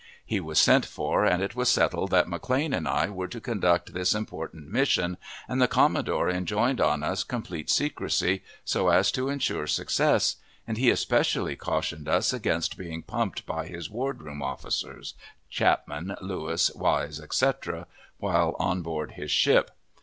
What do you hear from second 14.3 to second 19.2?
officers, Chapman, Lewis, Wise, etc., while on board